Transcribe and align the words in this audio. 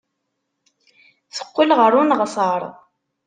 Teqqel 1.35 1.71
ɣer 1.79 1.91
uneɣsar. 2.01 2.61